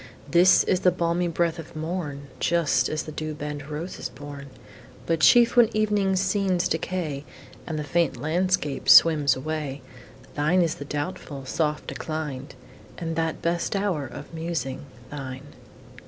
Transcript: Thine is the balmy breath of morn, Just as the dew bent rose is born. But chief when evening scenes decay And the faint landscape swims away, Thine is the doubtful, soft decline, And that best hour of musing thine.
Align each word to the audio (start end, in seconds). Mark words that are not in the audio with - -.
Thine 0.31 0.41
is 0.65 0.79
the 0.79 0.89
balmy 0.89 1.27
breath 1.27 1.59
of 1.59 1.75
morn, 1.75 2.25
Just 2.39 2.89
as 2.89 3.03
the 3.03 3.11
dew 3.11 3.35
bent 3.35 3.69
rose 3.69 3.99
is 3.99 4.09
born. 4.09 4.47
But 5.05 5.19
chief 5.19 5.55
when 5.55 5.69
evening 5.77 6.15
scenes 6.15 6.67
decay 6.67 7.23
And 7.67 7.77
the 7.77 7.83
faint 7.83 8.17
landscape 8.17 8.89
swims 8.89 9.35
away, 9.35 9.83
Thine 10.33 10.63
is 10.63 10.73
the 10.73 10.85
doubtful, 10.85 11.45
soft 11.45 11.85
decline, 11.85 12.47
And 12.97 13.15
that 13.15 13.43
best 13.43 13.75
hour 13.75 14.07
of 14.07 14.33
musing 14.33 14.87
thine. 15.11 15.45